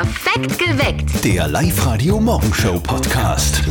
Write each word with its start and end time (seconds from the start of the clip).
Perfekt 0.00 0.58
geweckt. 0.58 1.24
Der 1.26 1.46
Live-Radio-Morgenshow-Podcast. 1.46 3.62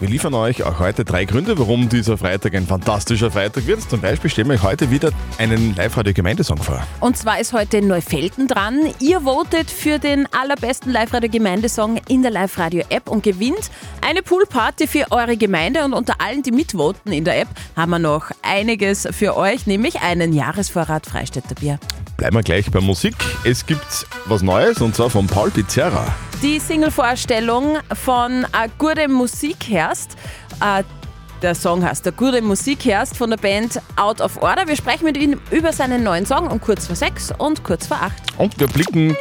Wir 0.00 0.08
liefern 0.08 0.32
euch 0.32 0.62
auch 0.62 0.78
heute 0.78 1.04
drei 1.04 1.26
Gründe, 1.26 1.58
warum 1.58 1.90
dieser 1.90 2.16
Freitag 2.16 2.54
ein 2.54 2.66
fantastischer 2.66 3.30
Freitag 3.30 3.66
wird. 3.66 3.82
Zum 3.82 4.00
Beispiel 4.00 4.30
stellen 4.30 4.48
wir 4.48 4.54
euch 4.54 4.62
heute 4.62 4.90
wieder 4.90 5.10
einen 5.36 5.76
Live-Radio-Gemeindesong 5.76 6.56
vor. 6.56 6.82
Und 7.00 7.18
zwar 7.18 7.38
ist 7.38 7.52
heute 7.52 7.82
Neufelden 7.82 8.48
dran. 8.48 8.80
Ihr 8.98 9.20
votet 9.20 9.70
für 9.70 9.98
den 9.98 10.26
allerbesten 10.32 10.90
Live-Radio-Gemeindesong 10.90 12.00
in 12.08 12.22
der 12.22 12.30
Live-Radio-App 12.30 13.10
und 13.10 13.22
gewinnt 13.22 13.70
eine 14.00 14.22
Poolparty 14.22 14.86
für 14.86 15.12
eure 15.12 15.36
Gemeinde. 15.36 15.84
Und 15.84 15.92
unter 15.92 16.18
allen, 16.18 16.44
die 16.44 16.52
mitvoten 16.52 17.12
in 17.12 17.26
der 17.26 17.42
App, 17.42 17.48
haben 17.76 17.90
wir 17.90 17.98
noch 17.98 18.30
einiges 18.40 19.06
für 19.12 19.36
euch, 19.36 19.66
nämlich 19.66 20.00
einen 20.00 20.32
Jahresvorrat 20.32 21.04
Freistädter 21.04 21.56
Bier. 21.56 21.78
Bleiben 22.16 22.36
wir 22.36 22.42
gleich 22.42 22.70
bei 22.70 22.80
Musik. 22.80 23.14
Es 23.44 23.66
gibt 23.66 24.06
was 24.24 24.42
Neues 24.42 24.80
und 24.80 24.94
zwar 24.94 25.10
von 25.10 25.26
Paul 25.26 25.50
Pizzerra. 25.50 26.06
Die 26.42 26.58
Single-Vorstellung 26.58 27.78
von 27.92 28.46
A 28.52 28.66
Gute 28.78 29.08
Musik 29.08 29.56
herrscht. 29.68 30.12
Äh, 30.62 30.82
der 31.42 31.54
Song 31.54 31.84
heißt 31.84 32.06
Der 32.06 32.12
gute 32.12 32.40
Musik 32.40 32.86
herrscht 32.86 33.16
von 33.16 33.28
der 33.28 33.36
Band 33.36 33.80
Out 33.96 34.22
of 34.22 34.40
Order. 34.42 34.66
Wir 34.66 34.76
sprechen 34.76 35.04
mit 35.04 35.18
ihm 35.18 35.38
über 35.50 35.72
seinen 35.74 36.02
neuen 36.02 36.24
Song 36.24 36.48
um 36.48 36.58
kurz 36.58 36.86
vor 36.86 36.96
sechs 36.96 37.30
und 37.36 37.62
kurz 37.62 37.86
vor 37.86 37.98
acht. 37.98 38.22
Und 38.38 38.58
wir 38.58 38.66
blicken 38.66 39.14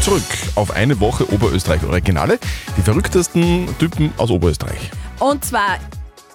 zurück 0.00 0.22
auf 0.54 0.70
eine 0.70 0.98
Woche 1.00 1.30
Oberösterreich 1.30 1.84
Originale. 1.84 2.38
Die 2.78 2.82
verrücktesten 2.82 3.68
Typen 3.78 4.12
aus 4.16 4.30
Oberösterreich. 4.30 4.90
Und 5.18 5.44
zwar 5.44 5.78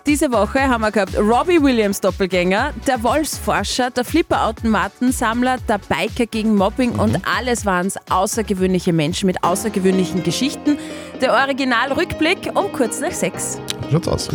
diese 0.05 0.31
Woche 0.31 0.61
haben 0.67 0.81
wir 0.81 0.91
gehabt 0.91 1.17
Robbie 1.17 1.61
Williams 1.61 2.01
Doppelgänger, 2.01 2.73
der 2.87 3.03
Wolfsforscher, 3.03 3.91
der 3.91 4.03
Flipperautomatensammler, 4.05 5.57
der 5.67 5.77
Biker 5.77 6.25
gegen 6.25 6.55
Mobbing 6.55 6.91
und 6.91 7.21
alles 7.27 7.65
waren 7.65 7.87
es 7.87 7.95
außergewöhnliche 8.09 8.93
Menschen 8.93 9.27
mit 9.27 9.43
außergewöhnlichen 9.43 10.23
Geschichten. 10.23 10.77
Der 11.21 11.33
Originalrückblick 11.33 12.51
um 12.55 12.71
kurz 12.71 12.99
nach 12.99 13.11
sechs. 13.11 13.59
Schaut's 13.91 14.07
aus. 14.07 14.29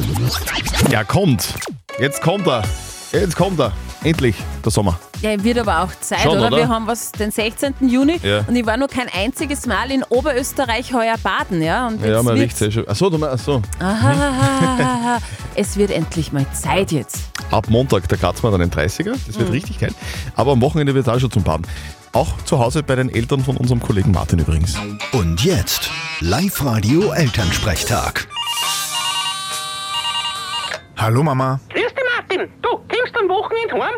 Ja, 0.91 1.05
kommt. 1.05 1.55
Jetzt 1.99 2.21
kommt 2.21 2.47
er. 2.47 2.63
Jetzt 3.13 3.37
kommt 3.37 3.61
er. 3.61 3.73
Endlich 4.03 4.37
der 4.65 4.73
Sommer. 4.73 4.99
Ja, 5.25 5.43
wird 5.43 5.57
aber 5.59 5.81
auch 5.83 5.91
Zeit, 6.01 6.21
Schon, 6.21 6.33
oder? 6.37 6.49
oder? 6.49 6.57
Wir 6.59 6.69
haben 6.69 6.87
was 6.87 7.11
den 7.13 7.31
16. 7.31 7.77
Juni 7.89 8.21
Ja. 8.23 8.41
und 8.47 8.55
ich 8.55 8.67
war 8.67 8.77
nur 8.77 8.89
kein 8.89 9.09
einziges 9.09 9.65
Mal 9.67 9.91
in 9.91 10.03
Oberösterreich 10.11 10.93
heuer 10.93 11.15
baden, 11.23 11.63
ja? 11.63 11.87
Und 11.87 12.05
Ja, 12.05 12.23
man 12.23 12.37
riecht 12.37 12.59
sehr 12.59 12.71
schön. 12.71 12.87
Achso, 12.87 13.09
du 13.09 13.17
meinst, 13.17 13.37
achso. 13.37 13.63
Ahahaha. 13.81 15.19
es 15.55 15.79
wird 15.79 15.93
endlich 15.93 16.31
mal 16.33 16.45
Zeit 16.53 16.93
jetzt. 16.93 17.21
Ab 17.51 17.69
Montag, 17.71 18.07
da 18.09 18.17
kratzen 18.17 18.43
wir 18.45 18.51
dann 18.51 18.61
den 18.61 18.71
30er. 18.71 19.15
Das 19.27 19.39
wird 19.39 19.51
richtig 19.51 19.79
geil. 19.81 19.95
Aber 20.37 20.53
am 20.53 20.61
Wochenende 20.61 20.95
wird 20.95 21.09
es 21.09 21.15
auch 21.15 21.19
schon 21.19 21.31
zum 21.31 21.43
Baden. 21.43 21.67
Auch 22.13 22.29
zu 22.45 22.59
Hause 22.59 22.83
bei 22.83 22.95
den 22.95 23.09
Eltern 23.09 23.41
von 23.41 23.57
unserem 23.57 23.81
Kollegen 23.81 24.11
Martin 24.13 24.41
übrigens. 24.41 24.75
Und 25.13 25.43
jetzt 25.43 25.89
Live-Radio-Elternsprechtag. 26.21 28.29
Hallo 30.99 31.23
Mama. 31.23 31.61
Grüß 31.71 31.81
dich, 31.83 31.95
Martin. 32.15 32.47
Du, 32.61 32.69
kommst 32.77 33.17
am 33.21 33.29
Wochenende 33.31 33.75
heim? 33.83 33.95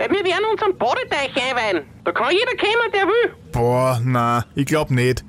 Weil 0.00 0.10
wir 0.12 0.24
werden 0.24 0.46
uns 0.50 0.62
am 0.62 0.74
Badeteich 0.78 1.30
einweihen. 1.36 1.84
Da 2.04 2.12
kann 2.12 2.32
jeder 2.32 2.56
kommen, 2.56 2.90
der 2.90 3.02
will. 3.02 3.34
Boah, 3.52 4.00
na, 4.02 4.46
ich 4.54 4.64
glaub 4.64 4.90
nicht. 4.90 5.22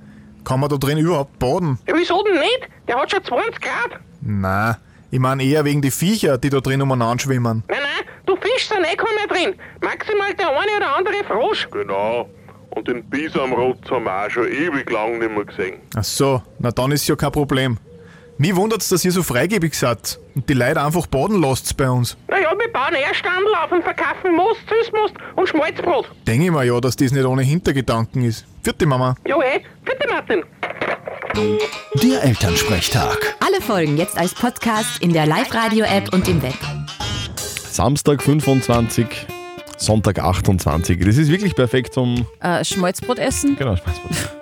Kann 0.45 0.61
man 0.61 0.69
da 0.69 0.77
drin 0.77 0.97
überhaupt 0.97 1.37
baden? 1.39 1.77
Ja, 1.89 1.93
wieso 1.97 2.23
denn 2.23 2.39
nicht? 2.39 2.69
Der 2.87 2.95
hat 2.95 3.11
schon 3.11 3.21
20 3.21 3.59
Grad. 3.59 3.99
Na, 4.21 4.77
ich 5.11 5.19
mein 5.19 5.41
eher 5.41 5.65
wegen 5.65 5.81
die 5.81 5.91
Viecher, 5.91 6.37
die 6.37 6.49
da 6.49 6.61
drin 6.61 6.81
umeinander 6.81 7.21
schwimmen. 7.21 7.65
Nein, 7.67 7.79
nein, 7.81 8.05
du 8.25 8.37
Fisch 8.37 8.69
sind 8.69 8.85
eh 8.85 8.95
keiner 8.95 9.27
drin. 9.27 9.59
Maximal 9.81 10.33
der 10.35 10.47
eine 10.47 10.77
oder 10.77 10.95
andere 10.95 11.21
Frosch. 11.25 11.67
Genau. 11.69 12.29
Und 12.69 12.87
den 12.87 13.03
Bisamrotz 13.09 13.91
haben 13.91 14.05
wir 14.05 14.25
auch 14.25 14.29
schon 14.29 14.47
ewig 14.47 14.89
lang 14.89 15.19
nicht 15.19 15.31
mehr 15.35 15.43
gesehen. 15.43 15.81
Ach 15.97 16.03
so, 16.05 16.41
na 16.59 16.71
dann 16.71 16.93
ist 16.93 17.05
ja 17.09 17.17
kein 17.17 17.33
Problem. 17.33 17.77
Mir 18.41 18.55
wundert's, 18.55 18.89
dass 18.89 19.05
ihr 19.05 19.11
so 19.11 19.21
freigebig 19.21 19.75
seid 19.77 20.17
und 20.33 20.49
die 20.49 20.55
Leute 20.55 20.81
einfach 20.81 21.05
baden 21.05 21.39
lasst 21.39 21.77
bei 21.77 21.87
uns. 21.87 22.17
Naja, 22.27 22.51
wir 22.57 22.73
bauen 22.73 22.95
eher 22.95 23.13
Standel 23.13 23.53
auf 23.53 23.71
und 23.71 23.83
verkaufen 23.83 24.33
Most, 24.35 24.61
Süßmost 24.67 25.13
und 25.35 25.47
Schmalzbrot. 25.47 26.09
Denke 26.25 26.45
ich 26.45 26.51
mir 26.51 26.63
ja, 26.63 26.81
dass 26.81 26.95
das 26.95 27.11
nicht 27.11 27.23
ohne 27.23 27.43
Hintergedanken 27.43 28.23
ist. 28.23 28.47
Vierte 28.63 28.87
Mama. 28.87 29.13
Ja, 29.27 29.39
eh. 29.43 29.61
Bitte, 29.85 30.07
Martin. 30.09 30.43
Der 32.01 32.23
Elternsprechtag. 32.23 33.35
Alle 33.45 33.61
Folgen 33.61 33.95
jetzt 33.97 34.17
als 34.17 34.33
Podcast 34.33 35.03
in 35.03 35.13
der 35.13 35.27
Live-Radio-App 35.27 36.11
und 36.11 36.27
im 36.27 36.41
Web. 36.41 36.57
Samstag 37.69 38.23
25, 38.23 39.05
Sonntag 39.77 40.17
28. 40.17 40.99
Das 41.05 41.17
ist 41.17 41.29
wirklich 41.29 41.55
perfekt 41.55 41.93
zum 41.93 42.25
Äh, 42.39 42.65
Schmalzbrot 42.65 43.19
essen? 43.19 43.55
Genau, 43.55 43.75
Spaßbrot. 43.75 44.40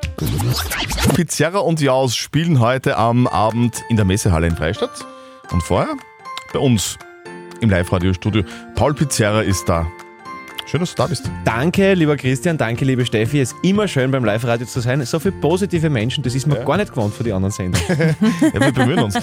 Pizzeria 1.15 1.59
und 1.59 1.79
Jaus 1.79 2.15
spielen 2.15 2.59
heute 2.59 2.97
am 2.97 3.27
Abend 3.27 3.83
in 3.89 3.95
der 3.95 4.05
Messehalle 4.05 4.47
in 4.47 4.55
Freistadt. 4.55 5.05
Und 5.51 5.63
vorher 5.63 5.95
bei 6.53 6.59
uns 6.59 6.97
im 7.61 7.69
Live-Radio-Studio. 7.69 8.43
Paul 8.75 8.93
Pizzeria 8.93 9.41
ist 9.41 9.67
da. 9.69 9.87
Schön, 10.65 10.81
dass 10.81 10.93
du 10.93 11.01
da 11.01 11.07
bist. 11.07 11.29
Danke, 11.45 11.93
lieber 11.93 12.15
Christian, 12.15 12.57
danke, 12.57 12.85
liebe 12.85 13.05
Steffi. 13.05 13.39
Es 13.39 13.53
ist 13.53 13.63
immer 13.63 13.87
schön 13.87 14.11
beim 14.11 14.23
Live-Radio 14.23 14.67
zu 14.67 14.81
sein. 14.81 15.03
So 15.05 15.19
viele 15.19 15.33
positive 15.33 15.89
Menschen, 15.89 16.23
das 16.23 16.35
ist 16.35 16.45
mir 16.45 16.63
gar 16.63 16.77
nicht 16.77 16.91
gewohnt 16.91 17.13
von 17.13 17.23
den 17.23 17.33
anderen 17.33 17.51
Sendern. 17.51 17.81
Ja, 18.53 18.59
wir 18.59 18.71
bemühen 18.71 18.99
uns. 18.99 19.17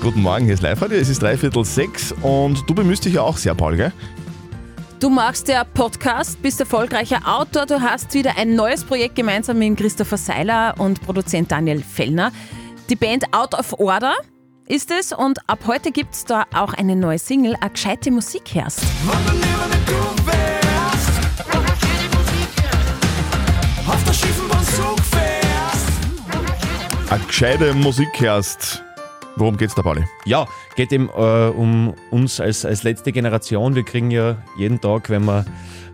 Guten 0.00 0.22
Morgen, 0.22 0.44
hier 0.44 0.54
ist 0.54 0.62
Live-Radio. 0.62 0.96
Es 0.96 1.08
ist 1.08 1.20
dreiviertel 1.20 1.64
sechs 1.64 2.12
und 2.22 2.68
du 2.68 2.74
bemühst 2.74 3.04
dich 3.04 3.14
ja 3.14 3.22
auch 3.22 3.36
sehr, 3.36 3.54
Paul, 3.54 3.76
gell? 3.76 3.92
Du 4.98 5.10
machst 5.10 5.48
ja 5.48 5.62
Podcast, 5.62 6.40
bist 6.40 6.58
erfolgreicher 6.58 7.20
Autor, 7.26 7.66
du 7.66 7.82
hast 7.82 8.14
wieder 8.14 8.38
ein 8.38 8.54
neues 8.54 8.82
Projekt 8.82 9.14
gemeinsam 9.14 9.58
mit 9.58 9.76
Christopher 9.76 10.16
Seiler 10.16 10.74
und 10.78 11.02
Produzent 11.02 11.52
Daniel 11.52 11.82
Fellner. 11.82 12.32
Die 12.88 12.96
Band 12.96 13.24
Out 13.34 13.52
of 13.52 13.78
Order 13.78 14.14
ist 14.66 14.90
es 14.90 15.12
und 15.12 15.38
ab 15.50 15.58
heute 15.66 15.92
gibt 15.92 16.14
es 16.14 16.24
da 16.24 16.44
auch 16.54 16.72
eine 16.72 16.96
neue 16.96 17.18
Single, 17.18 17.56
eine 17.60 17.70
gescheite 17.70 18.10
Musik 18.10 18.54
herrscht. 18.54 18.80
Eine 27.10 27.24
gescheite 27.26 27.74
Musik 27.74 28.08
hörst. 28.18 28.85
Worum 29.36 29.56
geht's 29.58 29.74
da, 29.74 29.82
Pauli? 29.82 30.04
Ja, 30.24 30.46
geht 30.76 30.92
eben 30.92 31.08
äh, 31.08 31.48
um 31.48 31.94
uns 32.10 32.40
als, 32.40 32.64
als 32.64 32.82
letzte 32.82 33.12
Generation. 33.12 33.74
Wir 33.74 33.84
kriegen 33.84 34.10
ja 34.10 34.36
jeden 34.56 34.80
Tag, 34.80 35.10
wenn 35.10 35.24
wir 35.26 35.44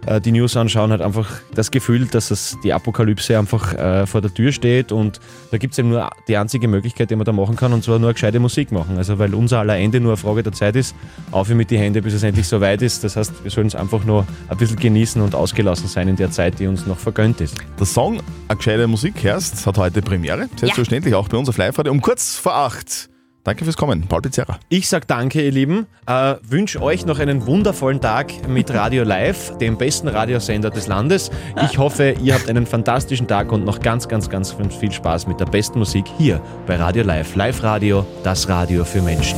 äh, 0.06 0.20
die 0.20 0.32
News 0.32 0.56
anschauen, 0.56 0.91
halt 0.91 1.00
einfach 1.00 1.28
das 1.54 1.70
Gefühl, 1.70 2.06
dass 2.06 2.30
es 2.30 2.56
die 2.62 2.72
Apokalypse 2.72 3.38
einfach 3.38 3.75
äh, 3.75 4.06
vor 4.06 4.20
der 4.20 4.32
Tür 4.32 4.53
steht 4.53 4.92
und 4.92 5.20
da 5.50 5.58
gibt 5.58 5.72
es 5.72 5.78
eben 5.78 5.91
nur 5.91 6.08
die 6.28 6.36
einzige 6.36 6.69
Möglichkeit, 6.69 7.10
die 7.10 7.16
man 7.16 7.25
da 7.25 7.32
machen 7.32 7.56
kann 7.56 7.72
und 7.72 7.84
zwar 7.84 7.98
nur 7.98 8.08
eine 8.08 8.14
gescheite 8.14 8.38
Musik 8.41 8.72
machen. 8.72 8.97
Also 8.97 9.19
weil 9.19 9.34
unser 9.34 9.60
aller 9.60 9.76
Ende 9.76 10.00
nur 10.00 10.12
eine 10.12 10.16
Frage 10.16 10.42
der 10.42 10.53
Zeit 10.53 10.76
ist, 10.76 10.94
auf 11.30 11.48
mit 11.48 11.70
die 11.70 11.78
Hände, 11.78 12.00
bis 12.03 12.14
es 12.14 12.22
endlich 12.22 12.48
so 12.48 12.60
weit 12.60 12.82
ist. 12.82 13.04
Das 13.04 13.16
heißt, 13.16 13.42
wir 13.42 13.50
sollen 13.50 13.66
es 13.66 13.74
einfach 13.74 14.04
nur 14.04 14.26
ein 14.48 14.56
bisschen 14.56 14.78
genießen 14.78 15.20
und 15.20 15.34
ausgelassen 15.34 15.88
sein 15.88 16.09
in 16.09 16.16
der 16.16 16.30
Zeit, 16.30 16.59
die 16.59 16.66
uns 16.66 16.86
noch 16.86 16.98
vergönnt 16.98 17.41
ist. 17.41 17.56
Der 17.78 17.86
Song 17.86 18.20
Eine 18.48 18.56
gescheite 18.56 18.86
Musik 18.86 19.22
hörst 19.22 19.66
hat 19.66 19.78
heute 19.78 20.00
Premiere. 20.00 20.48
Selbstverständlich 20.56 21.14
auch 21.14 21.28
bei 21.28 21.36
uns 21.36 21.48
auf 21.48 21.59
Live-Radio 21.59 21.92
um 21.92 22.00
kurz 22.00 22.36
vor 22.36 22.54
acht. 22.54 23.12
Danke 23.44 23.64
fürs 23.64 23.76
Kommen, 23.76 24.06
Paul 24.06 24.22
Pizzeria. 24.22 24.56
Ich 24.69 24.88
sag 24.88 25.08
danke, 25.08 25.42
ihr 25.42 25.50
Lieben. 25.50 25.86
Äh, 26.06 26.36
Wünsche 26.48 26.80
euch 26.80 27.06
noch 27.06 27.19
einen 27.19 27.44
wundervollen 27.44 28.00
Tag 28.00 28.47
mit 28.48 28.72
Radio 28.72 29.03
Live, 29.03 29.58
dem 29.58 29.76
besten 29.76 30.06
Radiosender 30.06 30.70
des 30.70 30.86
Landes. 30.86 31.28
Ich 31.64 31.76
hoffe, 31.76 32.14
ihr 32.22 32.34
habt 32.34 32.48
einen 32.48 32.66
fantastischen 32.66 33.26
Tag 33.26 33.50
und 33.50 33.64
noch 33.64 33.80
ganz, 33.80 34.06
ganz, 34.06 34.30
ganz 34.30 34.54
viel 34.78 34.92
Spaß 34.92 35.26
mit 35.26 35.41
der 35.41 35.47
besten 35.47 35.80
Musik 35.80 36.04
hier 36.19 36.41
bei 36.69 36.76
Radio 36.76 37.03
Live. 37.03 37.34
Live 37.34 37.64
Radio, 37.64 38.06
das 38.22 38.48
Radio 38.48 38.84
für 38.84 39.03
Menschen. 39.03 39.36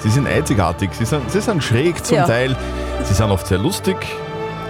Sie 0.00 0.10
sind 0.10 0.26
einzigartig, 0.26 0.90
sie 0.92 1.06
sind, 1.06 1.30
sie 1.30 1.40
sind 1.40 1.64
schräg 1.64 2.04
zum 2.04 2.18
Ja. 2.18 2.26
Teil, 2.26 2.54
sie 3.04 3.14
sind 3.14 3.30
oft 3.30 3.46
sehr 3.46 3.58
lustig, 3.58 3.96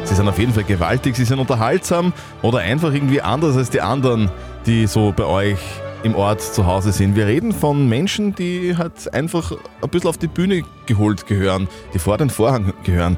sie 0.04 0.14
sind 0.14 0.28
auf 0.28 0.38
jeden 0.38 0.52
Fall 0.54 0.62
gewaltig, 0.64 1.16
sie 1.16 1.24
sind 1.24 1.40
unterhaltsam 1.40 2.12
oder 2.42 2.58
einfach 2.58 2.92
irgendwie 2.94 3.20
anders 3.20 3.56
als 3.56 3.68
die 3.70 3.80
anderen, 3.80 4.30
die 4.64 4.86
so 4.86 5.12
bei 5.14 5.24
euch 5.24 5.58
im 6.06 6.14
Ort 6.14 6.40
zu 6.40 6.66
Hause 6.66 6.92
sind. 6.92 7.16
Wir 7.16 7.26
reden 7.26 7.52
von 7.52 7.88
Menschen, 7.88 8.32
die 8.34 8.76
halt 8.76 9.12
einfach 9.12 9.52
ein 9.82 9.90
bisschen 9.90 10.08
auf 10.08 10.16
die 10.16 10.28
Bühne 10.28 10.62
geholt 10.86 11.26
gehören, 11.26 11.66
die 11.92 11.98
vor 11.98 12.16
den 12.16 12.30
Vorhang 12.30 12.72
gehören. 12.84 13.16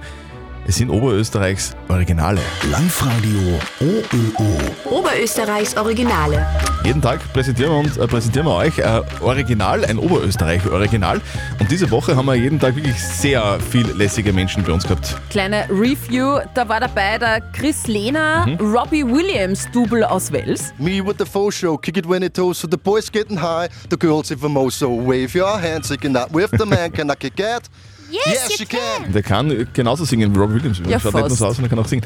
Es 0.69 0.77
sind 0.77 0.91
Oberösterreichs 0.91 1.75
Originale. 1.89 2.43
Live-Radio 2.71 3.59
OÖO. 3.81 4.99
Oberösterreichs 4.99 5.75
Originale. 5.75 6.47
Jeden 6.85 7.01
Tag 7.01 7.21
präsentieren 7.33 7.73
wir, 7.73 7.79
uns, 7.79 7.97
äh, 7.97 8.07
präsentieren 8.07 8.47
wir 8.47 8.55
euch 8.55 8.85
ein 8.85 9.03
Original, 9.23 9.83
ein 9.87 9.99
Oberösterreich-Original. 9.99 11.23
Und 11.59 11.71
diese 11.71 11.91
Woche 11.91 12.15
haben 12.15 12.27
wir 12.27 12.35
jeden 12.35 12.61
Tag 12.61 12.77
wirklich 12.77 13.03
sehr 13.03 13.59
viel 13.71 13.87
lässige 13.93 14.31
Menschen 14.31 14.63
bei 14.63 14.73
uns 14.73 14.83
gehabt. 14.83 15.17
Kleine 15.31 15.65
Review, 15.71 16.39
da 16.53 16.69
war 16.69 16.81
dabei 16.81 17.17
der 17.17 17.41
Chris 17.55 17.87
Lehner, 17.87 18.47
Robbie 18.61 19.07
Williams, 19.07 19.67
Double 19.73 20.05
aus 20.05 20.31
Wales. 20.31 20.75
Me 20.77 21.03
with 21.03 21.17
the 21.19 21.25
faux 21.25 21.57
show, 21.57 21.79
kick 21.79 21.97
it 21.97 22.07
when 22.07 22.23
it 22.23 22.35
toes, 22.35 22.61
so 22.61 22.69
the 22.71 22.77
boys 22.77 23.11
getting 23.11 23.41
high, 23.41 23.71
the 23.89 23.97
girls 23.97 24.31
even 24.31 24.53
more 24.53 24.71
so. 24.71 24.91
Wave 24.91 25.35
your 25.35 25.59
hands, 25.59 25.89
singing 25.89 26.13
that 26.13 26.31
with 26.31 26.51
the 26.59 26.67
man, 26.67 26.93
can 26.93 27.11
I 27.11 27.15
kick 27.15 27.41
it? 27.41 27.71
Yes, 28.11 28.59
you 28.59 28.67
can. 28.67 29.13
Der 29.13 29.23
kann 29.23 29.67
genauso 29.73 30.05
singen 30.05 30.35
wie 30.35 30.39
Rob 30.39 30.53
Williams. 30.53 30.79
Ja, 30.89 30.99
Schaut 30.99 31.13
nicht 31.15 31.21
nur 31.23 31.29
fast. 31.31 31.37
so 31.39 31.47
aus, 31.47 31.57
sondern 31.57 31.71
kann 31.71 31.79
auch 31.79 31.87
singen. 31.89 32.05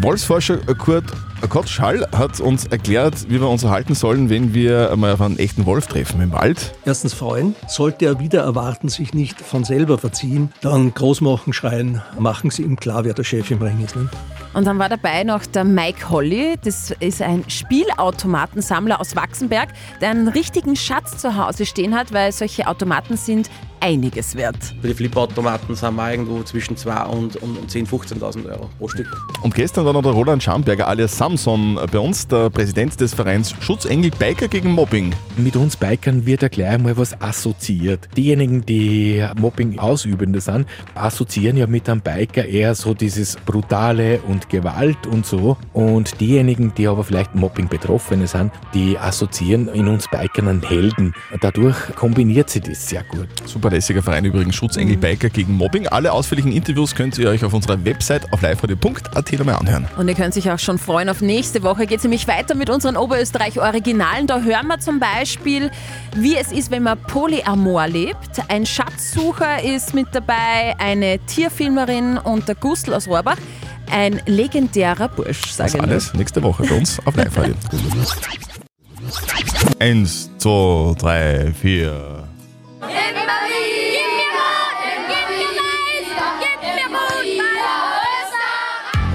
Wolfsforscher 0.00 0.58
Kurt 0.74 1.04
Kottschall 1.48 2.06
hat 2.16 2.40
uns 2.40 2.66
erklärt, 2.66 3.28
wie 3.28 3.40
wir 3.40 3.48
uns 3.48 3.62
erhalten 3.62 3.94
sollen, 3.94 4.30
wenn 4.30 4.54
wir 4.54 4.90
einmal 4.90 5.12
auf 5.12 5.20
einen 5.20 5.38
echten 5.38 5.66
Wolf 5.66 5.86
treffen 5.86 6.20
im 6.20 6.32
Wald. 6.32 6.74
Erstens 6.84 7.14
freuen. 7.14 7.54
Sollte 7.68 8.06
er 8.06 8.18
wieder 8.18 8.42
erwarten, 8.42 8.88
sich 8.88 9.14
nicht 9.14 9.40
von 9.40 9.62
selber 9.62 9.98
verziehen, 9.98 10.52
dann 10.62 10.92
groß 10.92 11.20
machen, 11.20 11.52
schreien, 11.52 12.02
machen 12.18 12.50
Sie 12.50 12.62
ihm 12.62 12.76
klar, 12.76 13.04
wer 13.04 13.14
der 13.14 13.24
Chef 13.24 13.50
im 13.50 13.62
Ring 13.62 13.84
ist. 13.84 13.94
Ne? 13.94 14.08
Und 14.54 14.66
dann 14.66 14.78
war 14.78 14.88
dabei 14.88 15.22
noch 15.22 15.44
der 15.44 15.64
Mike 15.64 16.08
Holly. 16.08 16.54
Das 16.64 16.90
ist 17.00 17.20
ein 17.20 17.44
Spielautomatensammler 17.46 18.98
aus 18.98 19.14
Wachsenberg, 19.14 19.68
der 20.00 20.10
einen 20.10 20.28
richtigen 20.28 20.76
Schatz 20.76 21.18
zu 21.18 21.36
Hause 21.36 21.66
stehen 21.66 21.94
hat, 21.94 22.14
weil 22.14 22.32
solche 22.32 22.66
Automaten 22.66 23.18
sind 23.18 23.50
einiges 23.80 24.34
wert. 24.34 24.56
Für 24.80 24.88
die 24.88 24.94
Flipautomaten 24.94 25.74
sind 25.74 25.94
wir 25.94 26.10
irgendwo 26.10 26.42
zwischen 26.42 26.76
2 26.76 27.04
und, 27.04 27.36
und, 27.36 27.58
und 27.58 27.70
10.000, 27.70 28.18
15.000 28.18 28.50
Euro 28.50 28.70
pro 28.78 28.88
Stück. 28.88 29.06
Und 29.42 29.54
gestern 29.54 29.84
war 29.84 29.92
noch 29.92 30.02
der 30.02 30.12
Roland 30.12 30.42
Schamberger 30.42 30.88
alias 30.88 31.16
Samson 31.26 31.76
bei 31.90 31.98
uns, 31.98 32.28
der 32.28 32.50
Präsident 32.50 33.00
des 33.00 33.12
Vereins 33.12 33.52
Schutzengel 33.58 34.12
Biker 34.12 34.46
gegen 34.46 34.70
Mobbing. 34.70 35.12
Mit 35.36 35.56
uns 35.56 35.76
Bikern 35.76 36.24
wird 36.24 36.42
ja 36.42 36.46
gleich 36.46 36.78
mal 36.78 36.96
was 36.96 37.20
assoziiert. 37.20 38.08
Diejenigen, 38.16 38.64
die 38.64 39.26
Mobbing 39.36 39.76
Ausübende 39.80 40.40
sind, 40.40 40.68
assoziieren 40.94 41.56
ja 41.56 41.66
mit 41.66 41.88
einem 41.88 42.00
Biker 42.00 42.44
eher 42.44 42.76
so 42.76 42.94
dieses 42.94 43.34
Brutale 43.44 44.20
und 44.28 44.48
Gewalt 44.48 45.08
und 45.08 45.26
so. 45.26 45.56
Und 45.72 46.20
diejenigen, 46.20 46.72
die 46.76 46.86
aber 46.86 47.02
vielleicht 47.02 47.34
Mobbing 47.34 47.66
Betroffene 47.66 48.28
sind, 48.28 48.52
die 48.72 48.96
assoziieren 48.96 49.66
in 49.66 49.88
uns 49.88 50.08
Bikern 50.08 50.46
einen 50.46 50.62
Helden. 50.62 51.12
Dadurch 51.40 51.76
kombiniert 51.96 52.50
sie 52.50 52.60
das 52.60 52.88
sehr 52.88 53.02
gut. 53.02 53.26
Super 53.46 53.70
lässiger 53.70 54.00
Verein 54.00 54.26
übrigens, 54.26 54.54
Schutzengel 54.54 54.96
Biker 54.96 55.28
gegen 55.28 55.54
Mobbing. 55.54 55.88
Alle 55.88 56.12
ausführlichen 56.12 56.52
Interviews 56.52 56.94
könnt 56.94 57.18
ihr 57.18 57.28
euch 57.28 57.44
auf 57.44 57.52
unserer 57.52 57.84
Website 57.84 58.32
auf 58.32 58.42
liveradio.at 58.42 59.32
nochmal 59.32 59.56
anhören. 59.56 59.88
Und 59.96 60.06
ihr 60.06 60.14
könnt 60.14 60.32
sich 60.32 60.48
auch 60.52 60.60
schon 60.60 60.78
freuen 60.78 61.08
auf 61.08 61.15
nächste 61.20 61.62
Woche. 61.62 61.86
Geht 61.86 61.98
es 61.98 62.04
nämlich 62.04 62.28
weiter 62.28 62.54
mit 62.54 62.70
unseren 62.70 62.96
Oberösterreich-Originalen. 62.96 64.26
Da 64.26 64.40
hören 64.40 64.66
wir 64.66 64.78
zum 64.78 65.00
Beispiel, 65.00 65.70
wie 66.14 66.36
es 66.36 66.52
ist, 66.52 66.70
wenn 66.70 66.82
man 66.82 66.98
Polyamor 66.98 67.88
lebt. 67.88 68.40
Ein 68.48 68.66
Schatzsucher 68.66 69.62
ist 69.62 69.94
mit 69.94 70.08
dabei, 70.12 70.74
eine 70.78 71.18
Tierfilmerin 71.26 72.18
und 72.18 72.48
der 72.48 72.54
Gustl 72.54 72.94
aus 72.94 73.08
Rohrbach. 73.08 73.36
Ein 73.90 74.20
legendärer 74.26 75.08
Bursch, 75.08 75.42
Das 75.42 75.56
sage 75.56 75.76
ich 75.76 75.82
alles 75.82 76.14
nächste 76.14 76.42
Woche 76.42 76.64
bei 76.64 76.76
uns 76.76 76.98
auf 77.04 77.16
live. 77.16 77.36
Eins, 79.78 80.30
zwei, 80.38 80.94
drei, 80.98 81.52
vier. 81.52 82.15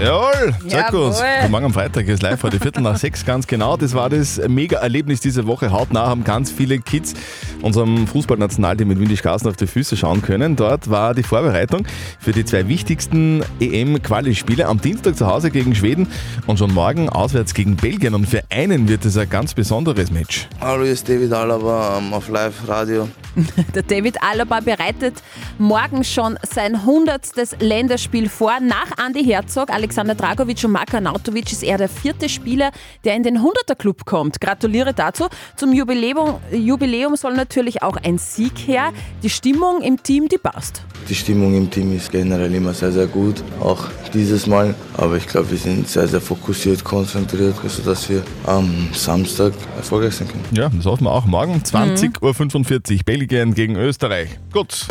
Jawohl, 0.02 0.56
sehr 0.68 0.84
gut. 0.86 1.14
Jawohl. 1.14 1.50
Morgen 1.50 1.66
am 1.66 1.74
Freitag 1.74 2.08
ist 2.08 2.24
live 2.24 2.42
heute 2.42 2.60
Viertel 2.60 2.82
nach 2.82 2.98
sechs 2.98 3.24
ganz 3.24 3.46
genau. 3.46 3.78
Das 3.78 3.94
war 3.94 4.10
das 4.10 4.42
Mega-Erlebnis 4.48 5.20
diese 5.20 5.46
Woche. 5.46 5.72
Hautnah 5.72 6.08
haben 6.08 6.24
ganz 6.24 6.50
viele 6.50 6.80
Kids 6.80 7.14
unserem 7.62 8.08
Fußballnationalteam 8.08 8.88
mit 8.88 9.00
Windischgarten 9.00 9.48
auf 9.48 9.58
die 9.58 9.68
Füße 9.68 9.96
schauen 9.96 10.24
können. 10.24 10.56
Dort 10.56 10.90
war 10.90 11.14
die 11.14 11.22
Vorbereitung 11.22 11.86
für 12.20 12.32
die 12.32 12.44
zwei 12.44 12.68
wichtigsten 12.68 13.44
EM-Quali-Spiele 13.60 14.66
am 14.66 14.82
Dienstag 14.82 15.16
zu 15.16 15.28
Hause 15.28 15.52
gegen 15.52 15.76
Schweden 15.76 16.08
und 16.48 16.58
schon 16.58 16.74
morgen 16.74 17.08
auswärts 17.08 17.54
gegen 17.54 17.76
Belgien. 17.76 18.16
Und 18.16 18.26
für 18.26 18.42
einen 18.50 18.90
wird 18.90 19.06
es 19.06 19.18
ein 19.18 19.30
ganz 19.30 19.54
besonderes 19.54 20.10
Match. 20.10 20.48
Hallo, 20.60 20.82
hier 20.82 20.94
ist 20.94 21.08
David 21.08 21.32
Alaba 21.32 22.00
ähm, 22.00 22.12
auf 22.12 22.28
Live-Radio. 22.28 23.08
Der 23.76 23.84
David 23.84 24.18
Alaba 24.24 24.62
bereitet 24.62 25.14
morgen 25.60 26.04
schon 26.04 26.40
sein 26.42 26.74
100. 26.74 27.22
Länderspiel 27.60 28.30
vor. 28.30 28.60
Nach 28.60 28.98
Andi 28.98 29.24
Herzog, 29.24 29.70
Alexander 29.70 29.91
Dragovic 29.96 30.64
und 30.64 30.72
Marko 30.72 31.00
Nautovic 31.00 31.52
ist 31.52 31.64
er 31.64 31.78
der 31.78 31.90
vierte 31.90 32.30
Spieler, 32.30 32.72
der 33.04 33.16
in 33.16 33.24
den 33.24 33.40
100er 33.40 33.76
Club 33.76 34.06
kommt. 34.06 34.42
Gratuliere 34.42 34.94
dazu. 34.94 35.28
Zum 35.56 35.74
Jubiläum, 35.74 36.40
Jubiläum 36.52 37.16
soll 37.16 37.34
natürlich 37.34 37.84
auch 37.84 37.98
ein 37.98 38.18
Sieg 38.18 38.58
her. 38.66 38.92
Die 39.24 39.30
Stimmung 39.30 39.82
im 39.82 40.02
Team, 40.02 40.28
die 40.28 40.38
passt. 40.38 40.84
Die 41.10 41.16
Stimmung 41.16 41.56
im 41.56 41.70
Team 41.70 41.96
ist 41.96 42.12
generell 42.12 42.54
immer 42.54 42.74
sehr, 42.74 42.92
sehr 42.92 43.08
gut, 43.08 43.44
auch 43.60 43.88
dieses 44.14 44.48
Mal. 44.48 44.76
Aber 44.96 45.18
ich 45.18 45.28
glaube, 45.28 45.52
wir 45.52 45.58
sind 45.58 45.88
sehr, 45.88 46.08
sehr 46.08 46.22
fokussiert, 46.22 46.84
konzentriert, 46.84 47.56
sodass 47.68 48.10
wir 48.10 48.24
am 48.46 48.90
Samstag 48.94 49.54
erfolgreich 49.78 50.16
sein 50.16 50.28
können. 50.28 50.46
Ja, 50.52 50.70
das 50.70 50.86
hoffen 50.86 51.06
wir 51.06 51.12
auch. 51.12 51.26
Morgen 51.26 51.56
20.45 51.56 52.94
Uhr 52.94 53.04
Belgien 53.06 53.54
gegen 53.54 53.76
Österreich. 53.76 54.40
Gut. 54.52 54.88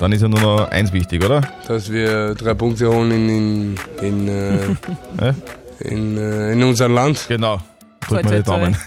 Dann 0.00 0.12
ist 0.12 0.22
ja 0.22 0.28
nur 0.28 0.40
noch 0.40 0.70
eins 0.70 0.92
wichtig, 0.94 1.22
oder? 1.22 1.42
dass 1.68 1.92
wir 1.92 2.34
drei 2.34 2.54
Punkte 2.54 2.88
holen 2.88 3.10
in, 3.10 3.28
in, 3.28 4.28
in, 4.28 4.28
äh, 4.28 5.34
in, 5.80 6.16
äh, 6.16 6.52
in 6.52 6.62
unserem 6.62 6.94
Land. 6.94 7.26
Genau. 7.28 7.60
Drück 8.00 8.24
mal 8.24 8.38
die 8.38 8.42
Daumen. 8.42 8.76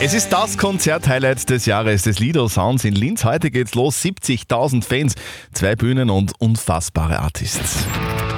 Es 0.00 0.14
ist 0.14 0.30
das 0.30 0.58
Konzerthighlight 0.58 1.48
des 1.48 1.66
Jahres 1.66 2.02
des 2.02 2.18
Lido 2.18 2.48
Sounds 2.48 2.84
in 2.84 2.94
Linz. 2.94 3.24
Heute 3.24 3.50
geht's 3.50 3.74
los. 3.74 4.00
70.000 4.02 4.82
Fans, 4.82 5.14
zwei 5.52 5.76
Bühnen 5.76 6.10
und 6.10 6.32
unfassbare 6.40 7.20
Artists. 7.20 7.84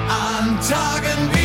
An 0.07 0.59
Tagen 0.59 1.29
wie 1.33 1.44